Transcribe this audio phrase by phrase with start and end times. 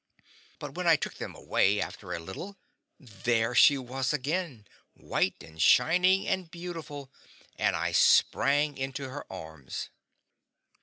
[0.59, 2.57] And when I took them away, after a little,
[2.99, 7.11] there she was again, white and shining and beautiful,
[7.55, 9.89] and I sprang into her arms!